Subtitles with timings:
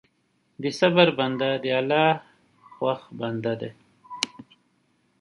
[0.61, 2.07] د صبر بنده د الله
[2.73, 3.71] خوښ بنده دی.